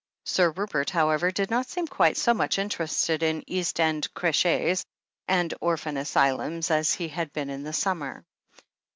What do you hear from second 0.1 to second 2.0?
Sir Rupert, however, did not seem